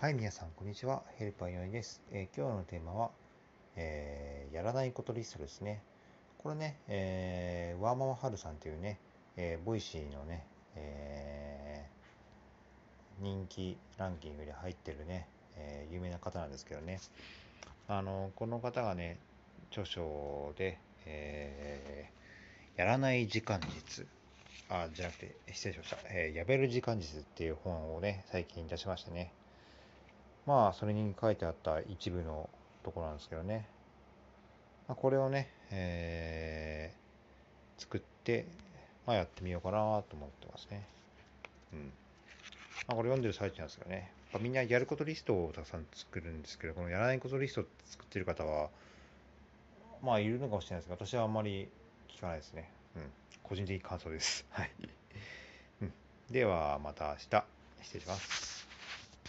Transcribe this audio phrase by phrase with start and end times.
[0.00, 1.02] はい、皆さん、こんにちは。
[1.18, 3.10] ヘルパーよいです、えー、今日のテーマは、
[3.76, 5.82] えー、やらないことリストですね。
[6.38, 8.98] これね、えー、ワーママハルさんというね、
[9.36, 11.84] えー、ボイシーのね、え、
[13.20, 15.28] 人気ランキングに入ってるね、
[15.58, 16.98] え、有名な方なんですけどね。
[17.86, 19.18] あの、この方がね、
[19.70, 22.08] 著書で、え、
[22.76, 24.06] やらない時間術。
[24.70, 25.98] あ、じゃなくて、失礼しました。
[26.08, 29.34] えー、やめる時間術っていう本をね、最近出しましたね。
[30.50, 32.50] まあ、それに書いてあった一部の
[32.82, 33.68] ところなんですけどね。
[34.88, 38.46] まあ、これをね、えー、作って、
[39.06, 40.84] まあ、やってみようかなと思ってますね。
[41.72, 41.78] うん。
[41.78, 44.10] まあ、これ読んでる最中なんですけどね。
[44.40, 48.70] みんなやることリストをたくさん作るんですけど、このやらないことリスト作ってる方は、
[50.02, 51.68] まあ、いるのかもしれないですが、私はあんまり
[52.08, 52.68] 聞かないですね。
[52.96, 53.02] うん。
[53.44, 54.44] 個人的感想です。
[54.50, 54.70] はい。
[55.82, 55.92] うん。
[56.28, 57.44] では、また明日。
[57.82, 58.49] 失礼します。